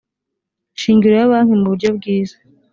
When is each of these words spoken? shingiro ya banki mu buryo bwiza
shingiro 0.81 1.13
ya 1.19 1.31
banki 1.31 1.53
mu 1.59 1.67
buryo 1.71 1.89
bwiza 1.97 2.35